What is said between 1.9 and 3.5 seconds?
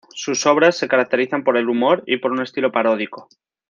y por un estilo paródico.